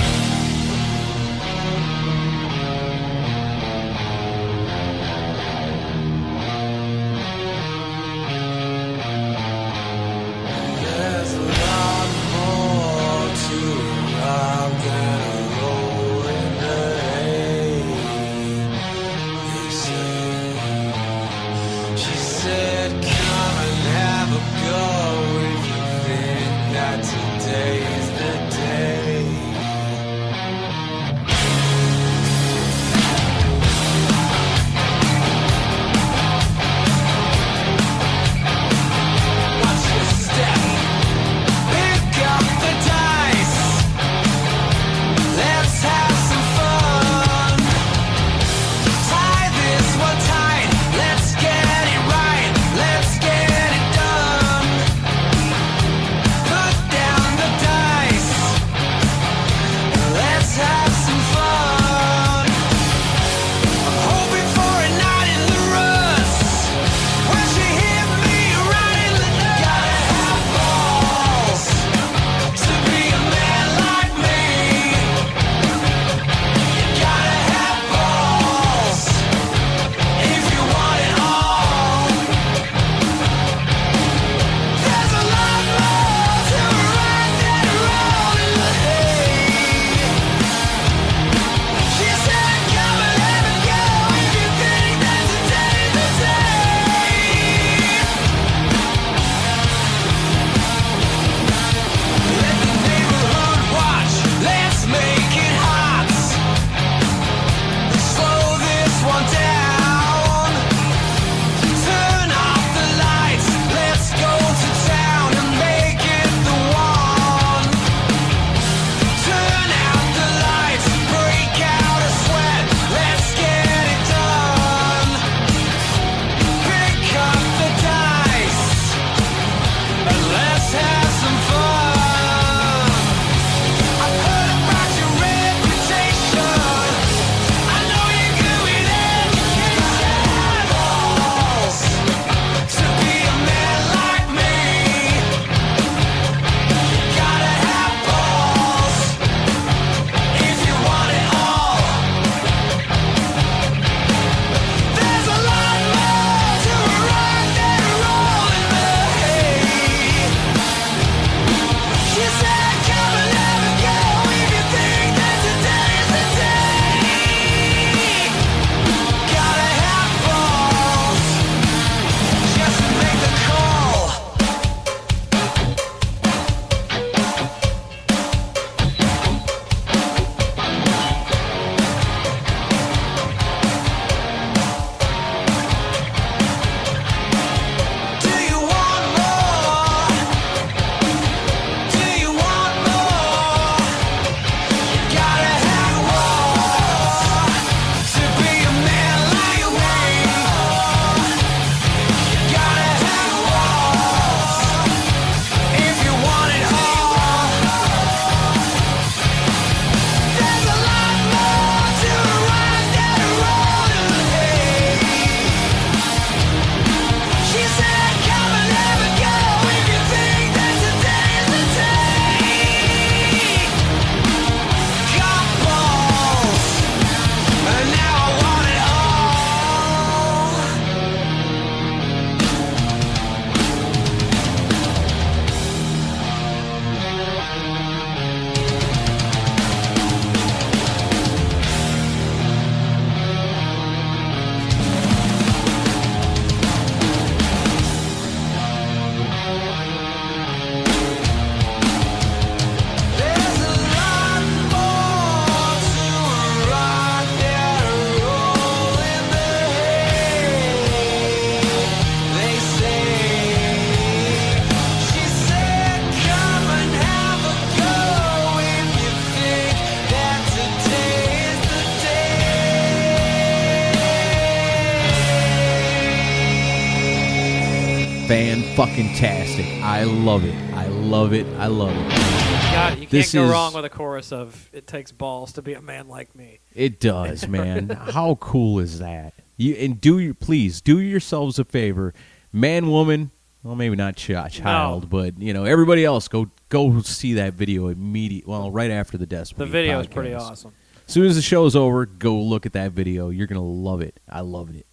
[278.87, 279.65] Fucking tastic.
[279.83, 280.55] I love it.
[280.75, 281.47] I love it.
[281.59, 282.11] I love it.
[282.11, 285.73] God, you can't go is- wrong with a chorus of "It takes balls to be
[285.75, 287.89] a man like me." It does, man.
[287.89, 289.33] How cool is that?
[289.57, 292.13] You and do your please do yourselves a favor,
[292.53, 293.31] man, woman.
[293.63, 296.29] Well, maybe not ch- child, but you know everybody else.
[296.29, 298.47] Go go see that video immediate.
[298.47, 299.55] Well, right after the death.
[299.57, 300.73] The video is pretty awesome.
[301.07, 303.31] As soon as the show is over, go look at that video.
[303.31, 304.21] You're gonna love it.
[304.29, 304.87] I loved it.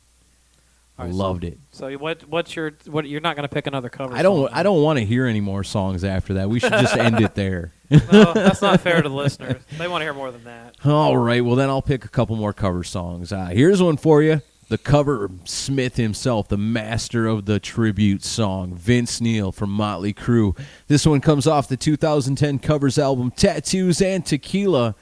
[1.06, 1.60] Right, so- loved it.
[1.72, 2.28] So what?
[2.28, 2.72] What's your?
[2.88, 3.08] What?
[3.08, 4.14] You're not going to pick another cover.
[4.16, 4.48] I don't.
[4.48, 6.50] song, I don't want to hear any more songs after that.
[6.50, 7.72] We should just end it there.
[8.12, 9.62] No, that's not fair to the listeners.
[9.78, 10.78] They want to hear more than that.
[10.86, 11.44] All right.
[11.44, 13.34] Well, then I'll pick a couple more cover songs.
[13.34, 14.42] Uh, here's one for you.
[14.70, 20.58] The cover Smith himself, the master of the tribute song, Vince Neil from Motley Crue.
[20.88, 24.96] This one comes off the 2010 covers album Tattoos and Tequila.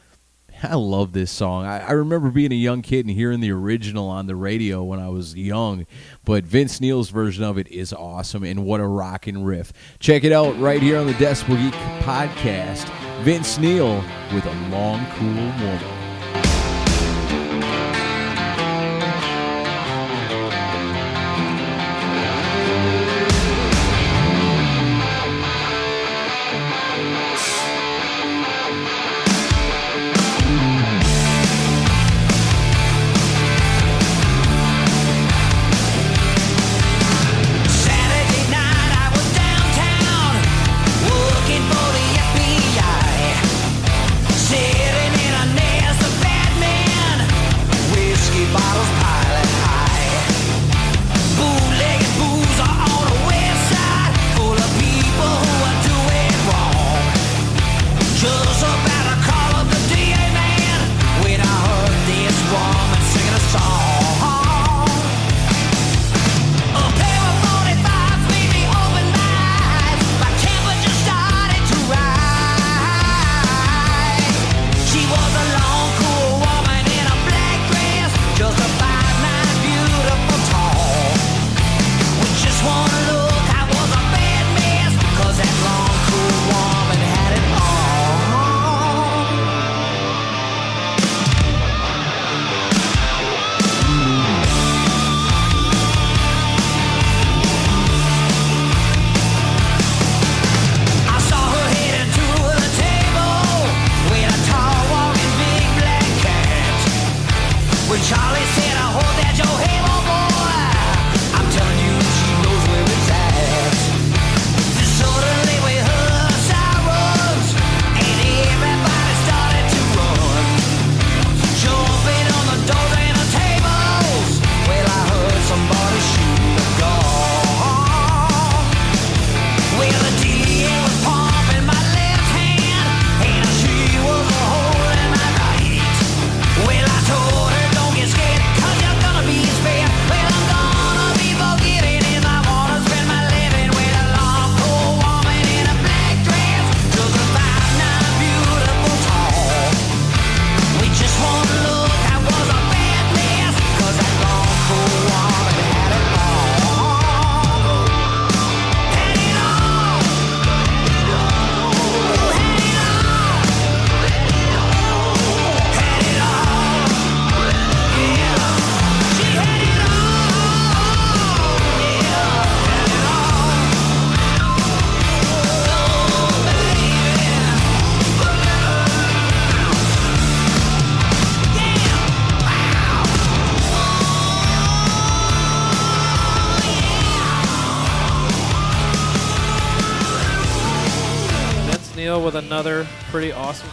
[0.63, 1.65] I love this song.
[1.65, 4.99] I, I remember being a young kid and hearing the original on the radio when
[4.99, 5.85] I was young,
[6.25, 9.71] but Vince Neil's version of it is awesome, and what a rockin' riff.
[9.99, 12.87] Check it out right here on the Decibel Geek podcast.
[13.23, 14.03] Vince Neil
[14.33, 15.98] with a long, cool woman.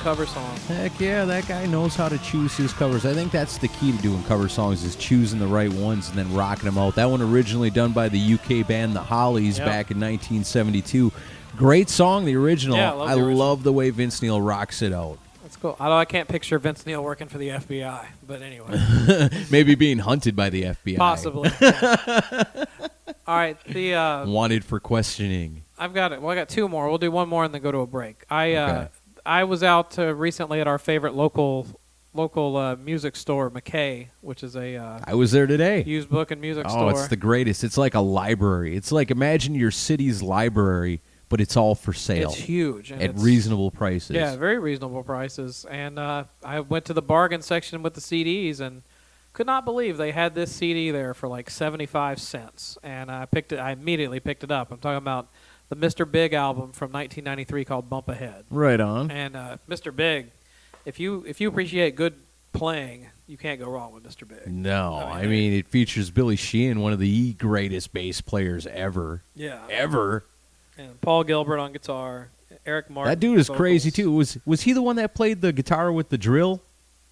[0.07, 0.57] Cover song.
[0.69, 3.05] Heck yeah, that guy knows how to choose his covers.
[3.05, 6.17] I think that's the key to doing cover songs is choosing the right ones and
[6.17, 6.95] then rocking them out.
[6.95, 9.67] That one originally done by the UK band The Hollies Yep.
[9.67, 11.11] back in 1972.
[11.57, 12.77] Great song, the original.
[12.77, 13.37] Yeah, I love the original.
[13.37, 15.19] love the way Vince Neil rocks it out.
[15.43, 15.75] That's cool.
[15.81, 18.79] Although I can't picture Vince Neil working for the FBI, but anyway,
[19.51, 20.99] Maybe being hunted by the FBI.
[20.99, 21.51] possibly.
[23.27, 25.65] All right, the uh, Wanted for questioning.
[25.77, 26.23] I've got it.
[26.23, 26.89] Well, I got two more.
[26.89, 28.25] We'll do one more and then go to a break.
[28.31, 28.89] I uh, Okay.
[29.27, 31.66] I was out uh, recently at our favorite local
[32.14, 35.83] local uh, music store, McKay, which is a uh, I was there today.
[35.85, 36.85] used book and music store.
[36.85, 37.01] Oh, store.
[37.01, 37.62] it's the greatest.
[37.64, 38.77] It's like a library.
[38.77, 43.11] It's like imagine your city's library, but it's all for sale It's huge and at
[43.11, 44.11] it's- reasonable prices.
[44.16, 45.66] Yeah, very reasonable prices.
[45.70, 48.83] And uh, I went to the bargain section with the CDs and
[49.33, 53.53] could not believe they had this CD there for like 75 cents, and I picked
[53.53, 53.59] it.
[53.59, 54.72] I immediately picked it up.
[54.72, 55.29] I'm talking about
[55.69, 56.11] the Mr.
[56.11, 58.45] Big album from 1993 called Bump Ahead.
[58.51, 59.11] Right on.
[59.11, 59.95] And uh, Mr.
[59.95, 60.31] Big,
[60.85, 62.14] if you if you appreciate good
[62.53, 64.27] playing, you can't go wrong with Mr.
[64.27, 64.47] Big.
[64.47, 68.67] No, I I mean, mean it features Billy Sheehan, one of the greatest bass players
[68.69, 69.61] ever, Yeah.
[69.71, 70.25] ever.
[70.79, 72.29] And Paul Gilbert on guitar,
[72.64, 73.11] Eric Martin.
[73.11, 73.57] that dude is vocals.
[73.59, 74.12] crazy too.
[74.12, 76.62] Was was he the one that played the guitar with the drill?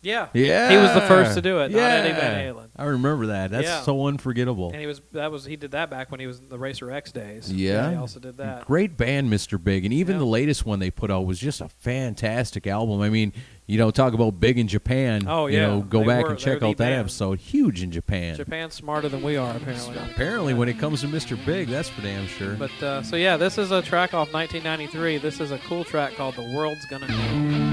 [0.05, 0.29] Yeah.
[0.35, 2.69] Yeah, He was the first to do it, Yeah, not Eddie Van Halen.
[2.77, 3.51] I remember that.
[3.51, 3.81] That's Yeah.
[3.83, 4.71] so unforgettable.
[4.71, 6.91] And he was that was he did that back when he was in the Racer
[6.91, 7.53] X days.
[7.53, 7.91] Yeah.
[7.91, 8.67] he also did that.
[8.67, 9.63] Great band, Mr.
[9.63, 10.19] Big, and even Yeah.
[10.21, 13.01] the latest one they put out was just a fantastic album.
[13.01, 13.33] I mean,
[13.67, 15.23] you know, talk about big in Japan.
[15.27, 15.67] Oh, You yeah.
[15.69, 17.01] know, go They back were- and they were check the out that band.
[17.01, 17.39] episode.
[17.39, 18.37] Huge in Japan.
[18.37, 19.97] Japan's smarter than we are apparently.
[20.13, 21.39] Apparently, when it comes to Mr.
[21.47, 22.55] Big, that's for damn sure.
[22.55, 25.17] But uh, so yeah, this is a track off 1993.
[25.19, 27.64] This is a cool track called "The World's Gonna Know."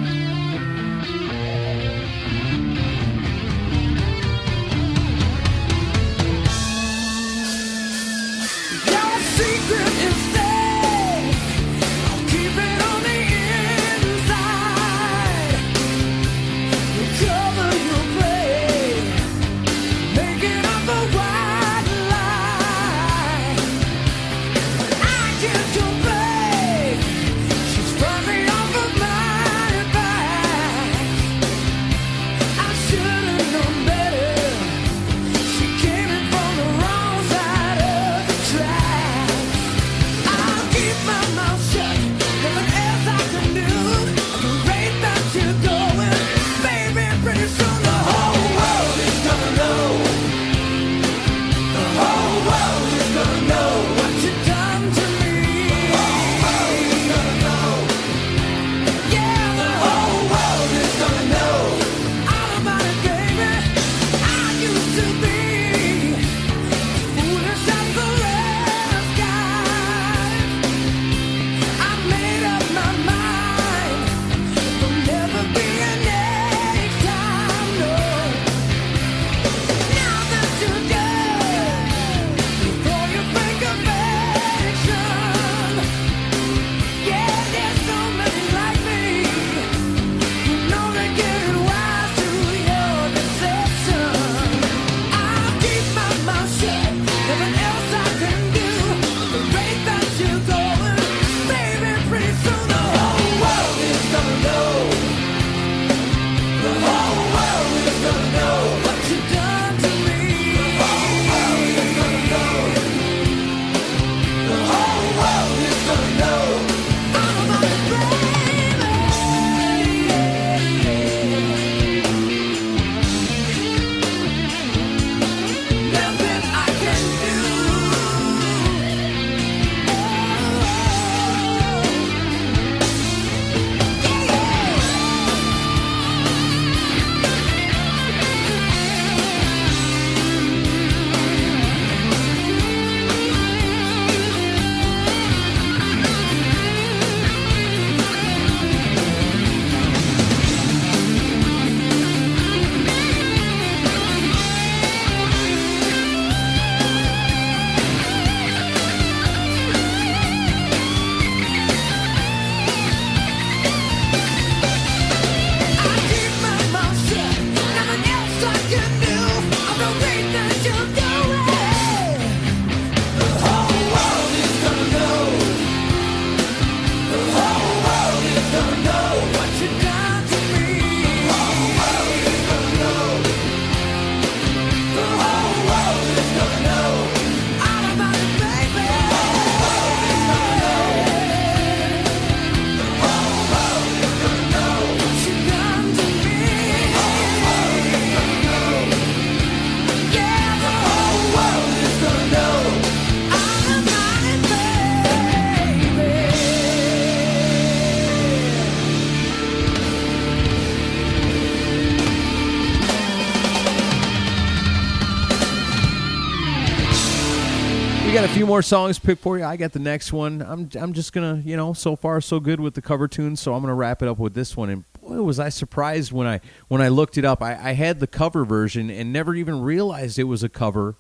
[218.52, 219.46] More songs picked for you.
[219.46, 220.42] I got the next one.
[220.42, 223.54] I'm I'm just gonna, you know, so far so good with the cover tunes, so
[223.54, 224.70] I'm gonna wrap it up with this one.
[224.70, 227.42] And boy, was I surprised when I when I looked it up.
[227.42, 230.96] I, I had the cover version and never even realized it was a cover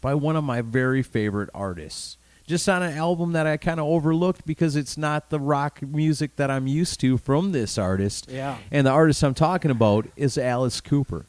[0.00, 2.16] by one of my very favorite artists.
[2.48, 6.34] Just on an album that I kind of overlooked because it's not the rock music
[6.34, 8.28] that I'm used to from this artist.
[8.28, 8.58] Yeah.
[8.72, 11.26] And the artist I'm talking about is Alice Cooper.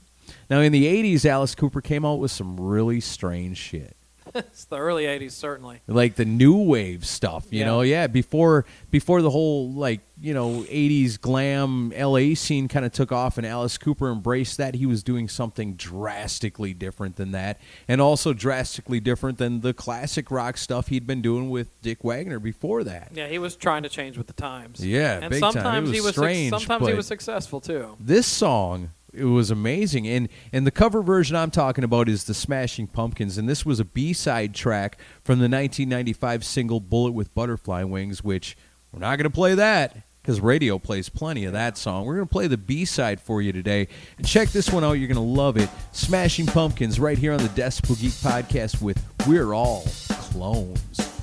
[0.49, 3.97] Now, in the 80s, Alice Cooper came out with some really strange shit.
[4.35, 5.81] it's the early '80s, certainly.
[5.87, 7.65] Like the new wave stuff, you Yeah.
[7.65, 8.07] know, yeah.
[8.07, 13.37] Before before the whole like you know '80s glam LA scene kind of took off,
[13.37, 14.75] and Alice Cooper embraced that.
[14.75, 20.29] He was doing something drastically different than that, and also drastically different than the classic
[20.31, 23.11] rock stuff he'd been doing with Dick Wagner before that.
[23.13, 24.85] Yeah, he was trying to change with the times.
[24.85, 25.53] Yeah, and big time.
[25.53, 27.95] Sometimes was he was strange, sometimes he was successful too.
[27.99, 30.07] this song it was amazing.
[30.07, 33.79] And and the cover version i'm talking about is the smashing pumpkins and this was
[33.79, 38.57] a b-side track from the 1995 single bullet with butterfly wings which
[38.91, 42.05] we're not going to play that because radio plays plenty of that song.
[42.05, 43.87] We're going to play the b-side for you today.
[44.17, 45.69] And check this one out you're going to love it.
[45.91, 51.18] Smashing pumpkins right here on the decibel geek podcast with we're all clones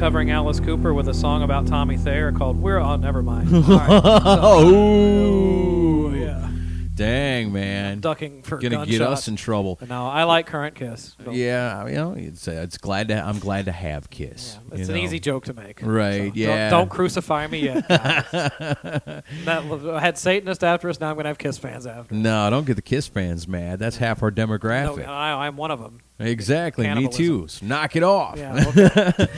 [0.00, 3.54] covering Alice Cooper with a song about Tommy Thayer called "We're." Oh, never mind.
[3.54, 3.88] All right.
[3.90, 6.08] Oh.
[6.08, 6.48] oh yeah,
[6.94, 8.90] dang man ducking for gonna gunshots.
[8.98, 11.16] get us in trouble No, I like Current Kiss.
[11.30, 14.56] Yeah, you know, it's it's glad to I'm glad to have Kiss.
[14.70, 15.04] Yeah, it's you an know.
[15.06, 15.80] easy joke to make.
[15.82, 16.70] Right, So yeah.
[16.70, 17.86] Don't, don't crucify me yet.
[17.86, 18.24] guys.
[19.44, 20.98] that, I had Satanist after us.
[20.98, 22.14] Now I'm gonna have Kiss fans after.
[22.14, 23.78] No, don't get the Kiss fans mad.
[23.78, 25.06] That's half our No, demographic.
[25.06, 26.00] I, I'm one of them.
[26.20, 27.48] Exactly, me too.
[27.48, 28.38] So knock it off.
[28.38, 28.64] Yeah.
[28.68, 29.26] Okay.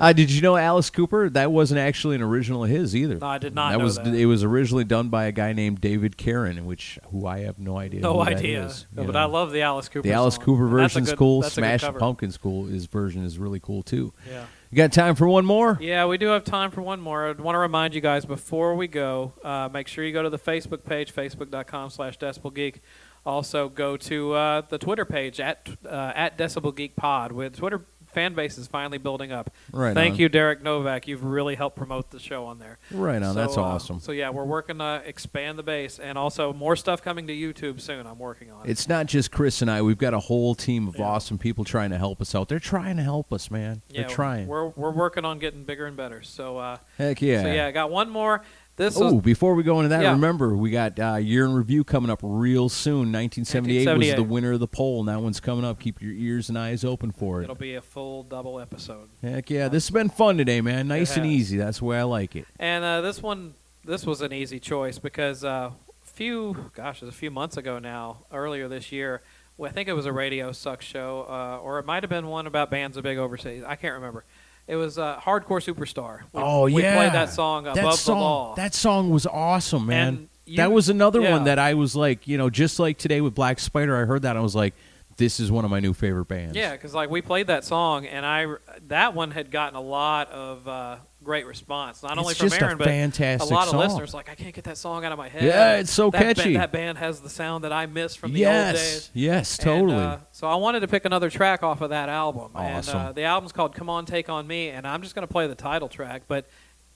[0.00, 1.30] Uh, did you know Alice Cooper?
[1.30, 3.18] That wasn't actually an original of his either.
[3.18, 4.12] No, I did not That know was that.
[4.12, 7.78] it was originally done by a guy named David Carron, which who I have no
[7.78, 8.00] idea.
[8.00, 8.66] no idea.
[8.66, 9.20] is, No, but know.
[9.20, 10.02] I love the Alice Cooper.
[10.08, 10.44] the Alice song.
[10.44, 11.42] Cooper And that's a version's good- cool.
[11.44, 11.82] Smash.
[11.82, 12.64] Pumpkins cool.
[12.64, 14.12] His version is really cool too.
[14.28, 14.44] Yeah.
[14.72, 15.78] You got time for one more?
[15.80, 17.28] Yeah, we do have time for one more.
[17.28, 20.30] I want to remind you guys before we go, uh, make sure you go to
[20.30, 22.76] the Facebook page, facebook.com slash decibelgeek.
[23.24, 27.32] Also, go to uh, the Twitter page at uh, at Decibel Geek Pod.
[27.32, 29.50] With Twitter fan base is finally building up.
[29.72, 30.20] Right Thank on.
[30.20, 31.08] you, Derek Novak.
[31.08, 32.78] You've really helped promote the show on there.
[32.90, 33.34] Right on.
[33.34, 34.00] So, That's uh, awesome.
[34.00, 37.80] So yeah, we're working to expand the base, and also more stuff coming to YouTube
[37.80, 38.06] soon.
[38.06, 38.66] I'm working on.
[38.66, 38.70] It.
[38.70, 39.82] It's not just Chris and I.
[39.82, 41.04] We've got a whole team of Yeah.
[41.04, 42.48] awesome people trying to help us out.
[42.48, 43.82] They're trying to help us, man.
[43.88, 44.46] yeah, They're trying.
[44.46, 46.22] We're we're working on getting bigger and better.
[46.22, 47.42] So uh, Heck yeah.
[47.42, 48.42] so yeah, I got one more.
[48.76, 50.12] This Oh, was before we go into that, Yeah.
[50.12, 53.12] remember we got uh, year in review coming up real soon.
[53.12, 55.78] 1978, was the winner of the poll, and that one's coming up.
[55.78, 57.44] Keep your ears and eyes open for it.
[57.44, 59.10] it'll be a full double episode.
[59.22, 60.88] Heck yeah, this has been fun today, man.
[60.88, 61.58] Nice and easy.
[61.58, 62.46] That's the way I like it.
[62.58, 63.54] And uh, this one,
[63.84, 65.70] this was an easy choice because uh,
[66.02, 69.22] a few, gosh, it was a few months ago now, earlier this year,
[69.62, 72.46] I think it was a Radio Sucks show, uh, or it might have been one
[72.48, 73.62] about bands of big overseas.
[73.64, 74.24] I can't remember.
[74.72, 76.22] It was uh, Hardcore Superstar.
[76.32, 78.54] We, oh yeah, we played that song above that song, the law.
[78.54, 80.30] That song was awesome, man.
[80.46, 81.32] You- that was another yeah.
[81.32, 83.94] one that I was like, you know, just like today with Black Spider.
[84.00, 84.72] I heard that and I was like,
[85.18, 86.56] this is one of my new favorite bands.
[86.56, 88.46] Yeah, because like we played that song, and I
[88.88, 92.02] that one had gotten a lot of uh, great response.
[92.02, 93.74] Not It's only from just a Aaron, but fantastic a lot song.
[93.74, 94.12] of listeners.
[94.14, 95.42] Like I can't get that song out of my head.
[95.44, 96.54] Yeah, it's so That ba- catchy.
[96.54, 99.10] that band has the sound that I miss from the yes, old days.
[99.14, 99.94] yes, And, totally.
[100.04, 102.50] uh, so I wanted to pick another track off of that album.
[102.54, 102.98] Awesome.
[102.98, 105.32] And uh, the album's called "Come On, Take on Me," and I'm just going to
[105.32, 106.46] play the title track, but.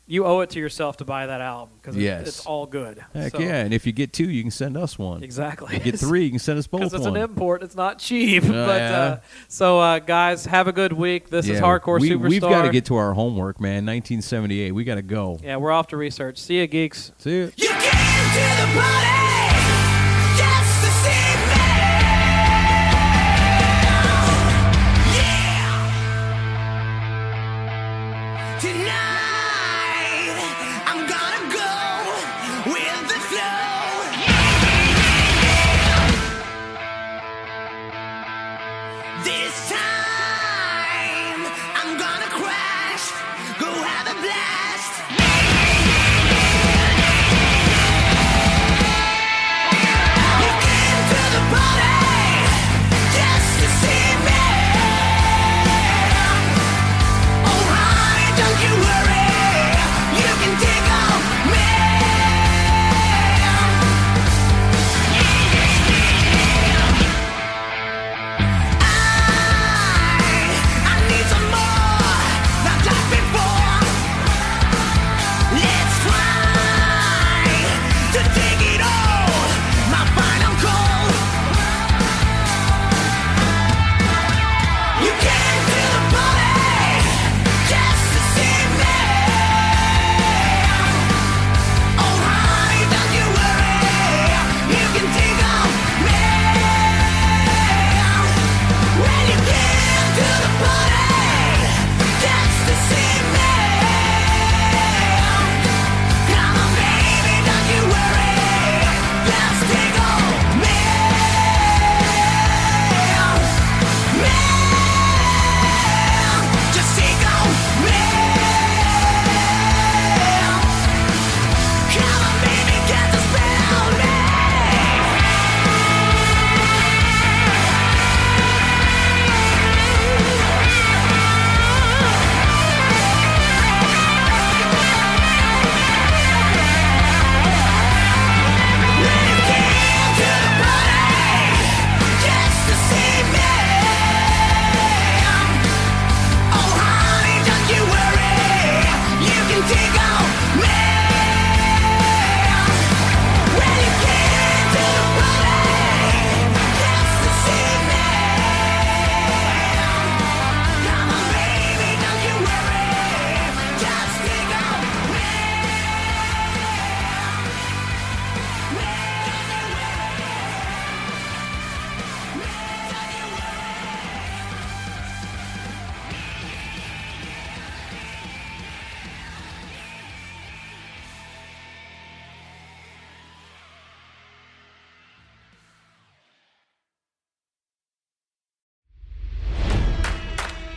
[0.08, 2.28] You owe it to yourself to buy that album because Yes.
[2.28, 3.04] it's all good.
[3.12, 3.56] Heck So- yeah!
[3.64, 5.24] And if you get two, you can send us one.
[5.24, 5.74] Exactly.
[5.74, 7.16] You get three, you can send us both because it's one.
[7.16, 7.64] an import.
[7.64, 8.44] It's not cheap.
[8.44, 8.98] Oh, but yeah.
[9.00, 11.28] uh, so, uh, guys, have a good week.
[11.28, 12.28] This is Hardcore we, Superstar.
[12.28, 13.84] We've got to get to our homework, man.
[13.84, 14.70] 1978.
[14.70, 15.40] We got to go.
[15.42, 16.38] Yeah, we're off to research.
[16.38, 17.10] See ya, geeks.
[17.18, 17.46] See ya.
[17.56, 19.10] You came to the party
[20.38, 21.45] just to see